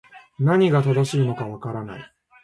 [0.39, 2.13] 何が正しいのか分からない